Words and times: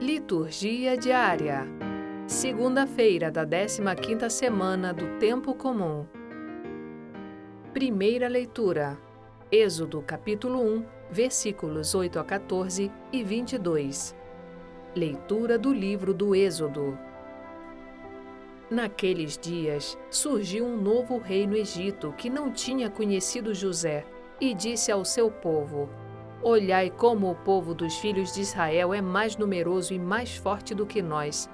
Liturgia 0.00 0.96
diária. 0.96 1.66
Segunda-feira 2.28 3.32
da 3.32 3.44
15ª 3.44 4.30
semana 4.30 4.94
do 4.94 5.18
tempo 5.18 5.52
comum. 5.56 6.06
Primeira 7.72 8.28
leitura. 8.28 8.96
Êxodo 9.50 10.00
capítulo 10.00 10.60
1, 10.60 10.84
versículos 11.10 11.96
8 11.96 12.16
a 12.20 12.24
14 12.24 12.92
e 13.10 13.24
22. 13.24 14.14
Leitura 14.94 15.58
do 15.58 15.74
livro 15.74 16.14
do 16.14 16.32
Êxodo. 16.32 16.96
Naqueles 18.70 19.36
dias 19.36 19.98
surgiu 20.12 20.64
um 20.64 20.80
novo 20.80 21.18
rei 21.18 21.44
no 21.44 21.56
Egito 21.56 22.14
que 22.16 22.30
não 22.30 22.52
tinha 22.52 22.88
conhecido 22.88 23.52
José 23.52 24.04
e 24.40 24.54
disse 24.54 24.92
ao 24.92 25.04
seu 25.04 25.28
povo: 25.28 25.88
Olhai 26.42 26.88
como 26.88 27.30
o 27.30 27.34
povo 27.34 27.74
dos 27.74 27.96
filhos 27.96 28.32
de 28.32 28.42
Israel 28.42 28.94
é 28.94 29.00
mais 29.00 29.36
numeroso 29.36 29.92
e 29.92 29.98
mais 29.98 30.36
forte 30.36 30.72
do 30.72 30.86
que 30.86 31.02
nós. 31.02 31.50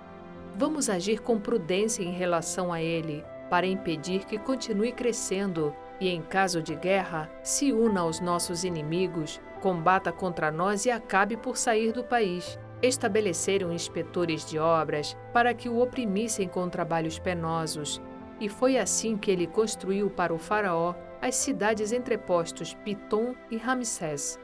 Vamos 0.56 0.90
agir 0.90 1.20
com 1.20 1.40
prudência 1.40 2.02
em 2.02 2.12
relação 2.12 2.72
a 2.72 2.82
ele, 2.82 3.24
para 3.48 3.66
impedir 3.66 4.24
que 4.26 4.38
continue 4.38 4.92
crescendo 4.92 5.74
e, 5.98 6.08
em 6.08 6.20
caso 6.20 6.62
de 6.62 6.74
guerra, 6.74 7.30
se 7.42 7.72
una 7.72 8.00
aos 8.00 8.20
nossos 8.20 8.62
inimigos, 8.62 9.40
combata 9.62 10.12
contra 10.12 10.52
nós 10.52 10.84
e 10.84 10.90
acabe 10.90 11.36
por 11.36 11.56
sair 11.56 11.90
do 11.92 12.04
país. 12.04 12.58
Estabeleceram 12.82 13.72
inspetores 13.72 14.44
de 14.44 14.58
obras 14.58 15.16
para 15.32 15.54
que 15.54 15.68
o 15.68 15.80
oprimissem 15.80 16.46
com 16.46 16.68
trabalhos 16.68 17.18
penosos, 17.18 18.02
e 18.38 18.50
foi 18.50 18.76
assim 18.76 19.16
que 19.16 19.30
ele 19.30 19.46
construiu 19.46 20.10
para 20.10 20.34
o 20.34 20.38
Faraó 20.38 20.94
as 21.22 21.36
cidades 21.36 21.90
entrepostos 21.92 22.74
Pitom 22.84 23.34
e 23.50 23.56
Ramsés. 23.56 24.38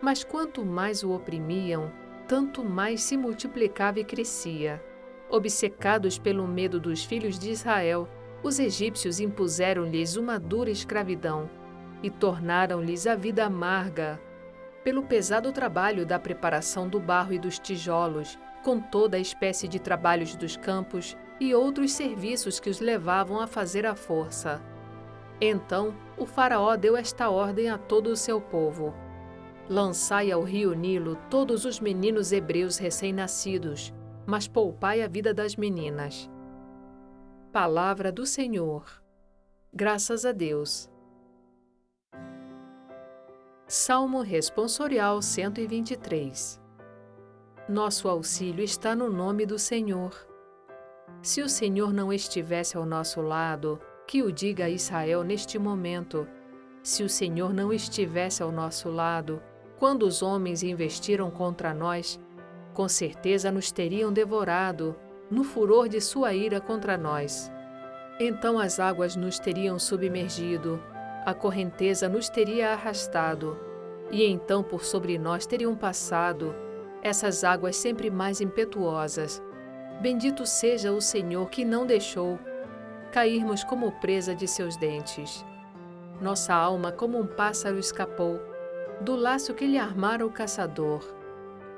Mas 0.00 0.24
quanto 0.24 0.64
mais 0.64 1.02
o 1.04 1.12
oprimiam, 1.12 1.92
tanto 2.26 2.64
mais 2.64 3.02
se 3.02 3.16
multiplicava 3.16 4.00
e 4.00 4.04
crescia. 4.04 4.82
Obcecados 5.28 6.18
pelo 6.18 6.46
medo 6.46 6.80
dos 6.80 7.04
filhos 7.04 7.38
de 7.38 7.50
Israel, 7.50 8.08
os 8.42 8.58
egípcios 8.58 9.20
impuseram-lhes 9.20 10.16
uma 10.16 10.38
dura 10.38 10.70
escravidão 10.70 11.50
e 12.02 12.10
tornaram-lhes 12.10 13.06
a 13.06 13.14
vida 13.14 13.44
amarga. 13.44 14.20
Pelo 14.82 15.02
pesado 15.02 15.52
trabalho 15.52 16.06
da 16.06 16.18
preparação 16.18 16.88
do 16.88 16.98
barro 16.98 17.34
e 17.34 17.38
dos 17.38 17.58
tijolos, 17.58 18.38
com 18.62 18.80
toda 18.80 19.16
a 19.16 19.20
espécie 19.20 19.68
de 19.68 19.78
trabalhos 19.78 20.34
dos 20.34 20.56
campos 20.56 21.16
e 21.38 21.54
outros 21.54 21.92
serviços 21.92 22.58
que 22.58 22.70
os 22.70 22.80
levavam 22.80 23.40
a 23.40 23.46
fazer 23.46 23.84
à 23.84 23.94
força. 23.94 24.62
Então 25.40 25.94
o 26.16 26.26
Faraó 26.26 26.76
deu 26.76 26.96
esta 26.96 27.30
ordem 27.30 27.70
a 27.70 27.78
todo 27.78 28.08
o 28.08 28.16
seu 28.16 28.40
povo: 28.40 28.94
Lançai 29.70 30.32
ao 30.32 30.42
rio 30.42 30.74
Nilo 30.74 31.16
todos 31.30 31.64
os 31.64 31.78
meninos 31.78 32.32
hebreus 32.32 32.76
recém-nascidos, 32.76 33.94
mas 34.26 34.48
poupai 34.48 35.00
a 35.00 35.06
vida 35.06 35.32
das 35.32 35.54
meninas. 35.54 36.28
Palavra 37.52 38.10
do 38.10 38.26
Senhor. 38.26 39.00
Graças 39.72 40.24
a 40.24 40.32
Deus. 40.32 40.90
Salmo 43.68 44.22
Responsorial 44.22 45.22
123 45.22 46.60
Nosso 47.68 48.08
auxílio 48.08 48.64
está 48.64 48.96
no 48.96 49.08
nome 49.08 49.46
do 49.46 49.56
Senhor. 49.56 50.12
Se 51.22 51.42
o 51.42 51.48
Senhor 51.48 51.92
não 51.92 52.12
estivesse 52.12 52.76
ao 52.76 52.84
nosso 52.84 53.20
lado, 53.20 53.80
que 54.04 54.20
o 54.20 54.32
diga 54.32 54.64
a 54.64 54.68
Israel 54.68 55.22
neste 55.22 55.60
momento. 55.60 56.26
Se 56.82 57.04
o 57.04 57.08
Senhor 57.08 57.54
não 57.54 57.72
estivesse 57.72 58.42
ao 58.42 58.50
nosso 58.50 58.90
lado, 58.90 59.40
quando 59.80 60.02
os 60.02 60.22
homens 60.22 60.62
investiram 60.62 61.30
contra 61.30 61.72
nós, 61.72 62.20
com 62.74 62.86
certeza 62.86 63.50
nos 63.50 63.72
teriam 63.72 64.12
devorado 64.12 64.94
no 65.30 65.42
furor 65.42 65.88
de 65.88 66.02
sua 66.02 66.34
ira 66.34 66.60
contra 66.60 66.98
nós. 66.98 67.50
Então 68.20 68.58
as 68.58 68.78
águas 68.78 69.16
nos 69.16 69.38
teriam 69.38 69.78
submergido, 69.78 70.78
a 71.24 71.32
correnteza 71.32 72.10
nos 72.10 72.28
teria 72.28 72.74
arrastado, 72.74 73.58
e 74.10 74.22
então 74.22 74.62
por 74.62 74.84
sobre 74.84 75.16
nós 75.16 75.46
teriam 75.46 75.74
passado 75.74 76.54
essas 77.02 77.42
águas 77.42 77.74
sempre 77.74 78.10
mais 78.10 78.42
impetuosas. 78.42 79.42
Bendito 80.02 80.44
seja 80.44 80.92
o 80.92 81.00
Senhor 81.00 81.48
que 81.48 81.64
não 81.64 81.86
deixou 81.86 82.38
cairmos 83.10 83.64
como 83.64 83.92
presa 83.92 84.34
de 84.34 84.46
seus 84.46 84.76
dentes. 84.76 85.42
Nossa 86.20 86.52
alma, 86.52 86.92
como 86.92 87.18
um 87.18 87.26
pássaro, 87.26 87.78
escapou 87.78 88.49
do 89.00 89.16
laço 89.16 89.54
que 89.54 89.66
lhe 89.66 89.78
armara 89.78 90.26
o 90.26 90.30
caçador. 90.30 91.02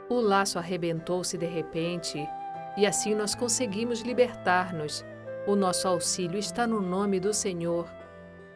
O 0.09 0.21
laço 0.21 0.59
arrebentou-se 0.59 1.38
de 1.38 1.47
repente, 1.47 2.19
e 2.77 2.87
assim 2.87 3.15
nós 3.15 3.34
conseguimos 3.34 4.00
libertar-nos. 4.00 5.05
O 5.47 5.55
nosso 5.55 5.87
auxílio 5.88 6.38
está 6.38 6.66
no 6.66 6.81
nome 6.81 7.21
do 7.21 7.33
Senhor, 7.33 7.88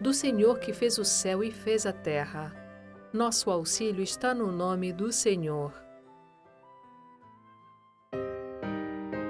do 0.00 0.12
Senhor 0.12 0.58
que 0.58 0.72
fez 0.72 0.98
o 0.98 1.04
céu 1.04 1.42
e 1.42 1.50
fez 1.50 1.86
a 1.86 1.92
terra. 1.92 2.54
Nosso 3.12 3.50
auxílio 3.50 4.02
está 4.02 4.34
no 4.34 4.52
nome 4.52 4.92
do 4.92 5.10
Senhor. 5.12 5.72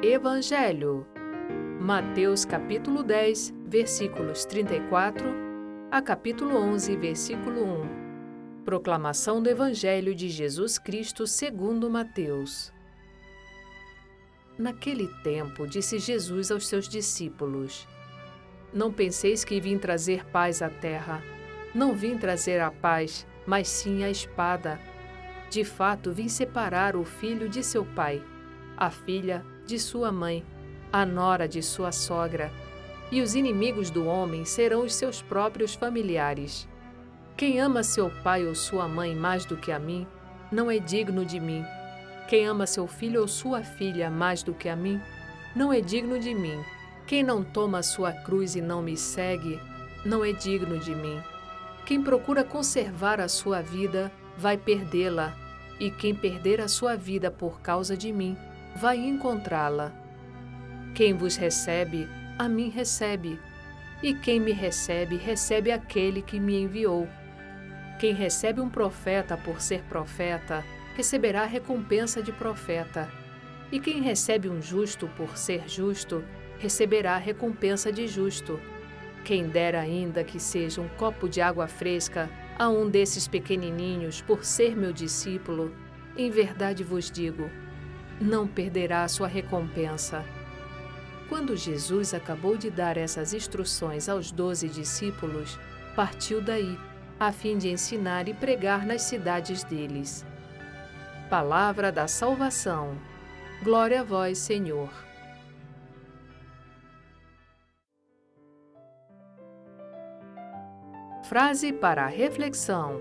Evangelho 0.02 1.06
Mateus 1.80 2.44
capítulo 2.44 3.02
10, 3.02 3.54
versículos 3.66 4.44
34 4.44 5.24
a 5.90 6.02
capítulo 6.02 6.56
11, 6.56 6.96
versículo 6.96 7.62
1. 7.62 8.05
Proclamação 8.66 9.40
do 9.40 9.48
Evangelho 9.48 10.12
de 10.12 10.28
Jesus 10.28 10.76
Cristo 10.76 11.24
segundo 11.24 11.88
Mateus. 11.88 12.72
Naquele 14.58 15.06
tempo, 15.22 15.68
disse 15.68 16.00
Jesus 16.00 16.50
aos 16.50 16.66
seus 16.66 16.88
discípulos: 16.88 17.86
Não 18.74 18.92
penseis 18.92 19.44
que 19.44 19.60
vim 19.60 19.78
trazer 19.78 20.26
paz 20.30 20.62
à 20.62 20.68
terra. 20.68 21.22
Não 21.72 21.94
vim 21.94 22.18
trazer 22.18 22.60
a 22.60 22.72
paz, 22.72 23.24
mas 23.46 23.68
sim 23.68 24.02
a 24.02 24.10
espada. 24.10 24.80
De 25.48 25.62
fato, 25.62 26.10
vim 26.10 26.28
separar 26.28 26.96
o 26.96 27.04
filho 27.04 27.48
de 27.48 27.62
seu 27.62 27.84
pai, 27.84 28.20
a 28.76 28.90
filha 28.90 29.46
de 29.64 29.78
sua 29.78 30.10
mãe, 30.10 30.44
a 30.92 31.06
nora 31.06 31.46
de 31.46 31.62
sua 31.62 31.92
sogra, 31.92 32.50
e 33.12 33.22
os 33.22 33.36
inimigos 33.36 33.90
do 33.90 34.06
homem 34.06 34.44
serão 34.44 34.82
os 34.82 34.92
seus 34.92 35.22
próprios 35.22 35.72
familiares. 35.72 36.68
Quem 37.36 37.60
ama 37.60 37.82
seu 37.82 38.08
pai 38.22 38.46
ou 38.46 38.54
sua 38.54 38.88
mãe 38.88 39.14
mais 39.14 39.44
do 39.44 39.58
que 39.58 39.70
a 39.70 39.78
mim, 39.78 40.06
não 40.50 40.70
é 40.70 40.78
digno 40.78 41.22
de 41.22 41.38
mim. 41.38 41.62
Quem 42.30 42.46
ama 42.46 42.66
seu 42.66 42.86
filho 42.86 43.20
ou 43.20 43.28
sua 43.28 43.62
filha 43.62 44.10
mais 44.10 44.42
do 44.42 44.54
que 44.54 44.70
a 44.70 44.74
mim, 44.74 44.98
não 45.54 45.70
é 45.70 45.82
digno 45.82 46.18
de 46.18 46.34
mim. 46.34 46.58
Quem 47.06 47.22
não 47.22 47.44
toma 47.44 47.82
sua 47.82 48.10
cruz 48.10 48.56
e 48.56 48.62
não 48.62 48.80
me 48.80 48.96
segue, 48.96 49.60
não 50.02 50.24
é 50.24 50.32
digno 50.32 50.78
de 50.78 50.94
mim. 50.94 51.20
Quem 51.84 52.02
procura 52.02 52.42
conservar 52.42 53.20
a 53.20 53.28
sua 53.28 53.60
vida, 53.60 54.10
vai 54.38 54.56
perdê-la, 54.56 55.36
e 55.78 55.90
quem 55.90 56.14
perder 56.14 56.58
a 56.58 56.68
sua 56.68 56.96
vida 56.96 57.30
por 57.30 57.60
causa 57.60 57.94
de 57.98 58.14
mim, 58.14 58.34
vai 58.74 58.96
encontrá-la. 58.96 59.92
Quem 60.94 61.12
vos 61.12 61.36
recebe, 61.36 62.08
a 62.38 62.48
mim 62.48 62.70
recebe, 62.70 63.38
e 64.02 64.14
quem 64.14 64.40
me 64.40 64.52
recebe, 64.52 65.16
recebe 65.16 65.70
aquele 65.70 66.22
que 66.22 66.40
me 66.40 66.62
enviou. 66.62 67.06
Quem 67.98 68.12
recebe 68.12 68.60
um 68.60 68.68
profeta 68.68 69.38
por 69.38 69.60
ser 69.60 69.82
profeta, 69.84 70.62
receberá 70.94 71.42
a 71.42 71.46
recompensa 71.46 72.22
de 72.22 72.30
profeta. 72.30 73.08
E 73.72 73.80
quem 73.80 74.02
recebe 74.02 74.50
um 74.50 74.60
justo 74.60 75.08
por 75.16 75.36
ser 75.38 75.66
justo, 75.66 76.22
receberá 76.58 77.14
a 77.14 77.18
recompensa 77.18 77.90
de 77.90 78.06
justo. 78.06 78.60
Quem 79.24 79.48
dera 79.48 79.80
ainda 79.80 80.22
que 80.22 80.38
seja 80.38 80.80
um 80.80 80.88
copo 80.88 81.26
de 81.26 81.40
água 81.40 81.66
fresca 81.68 82.28
a 82.58 82.68
um 82.68 82.88
desses 82.88 83.26
pequenininhos 83.26 84.20
por 84.20 84.44
ser 84.44 84.76
meu 84.76 84.92
discípulo, 84.92 85.74
em 86.16 86.30
verdade 86.30 86.84
vos 86.84 87.10
digo, 87.10 87.50
não 88.20 88.46
perderá 88.46 89.08
sua 89.08 89.26
recompensa. 89.26 90.22
Quando 91.30 91.56
Jesus 91.56 92.12
acabou 92.12 92.58
de 92.58 92.70
dar 92.70 92.96
essas 92.96 93.32
instruções 93.32 94.08
aos 94.08 94.30
doze 94.30 94.68
discípulos, 94.68 95.58
partiu 95.94 96.40
daí 96.40 96.78
a 97.18 97.32
fim 97.32 97.56
de 97.56 97.70
ensinar 97.70 98.28
e 98.28 98.34
pregar 98.34 98.86
nas 98.86 99.02
cidades 99.02 99.64
deles. 99.64 100.24
Palavra 101.30 101.90
da 101.90 102.06
salvação. 102.06 102.96
Glória 103.62 104.02
a 104.02 104.04
vós, 104.04 104.38
Senhor. 104.38 104.90
Frase 111.24 111.72
para 111.72 112.04
a 112.04 112.08
reflexão. 112.08 113.00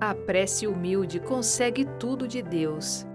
A 0.00 0.14
prece 0.14 0.66
humilde 0.66 1.20
consegue 1.20 1.84
tudo 1.98 2.26
de 2.26 2.42
Deus. 2.42 3.06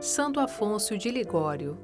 Santo 0.00 0.40
Afonso 0.40 0.96
de 0.96 1.10
Ligório 1.10 1.83